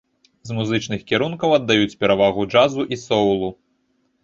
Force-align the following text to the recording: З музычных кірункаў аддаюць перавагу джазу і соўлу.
З 0.49 0.55
музычных 0.59 1.03
кірункаў 1.11 1.53
аддаюць 1.59 1.97
перавагу 2.01 2.49
джазу 2.51 2.89
і 2.93 3.01
соўлу. 3.05 3.55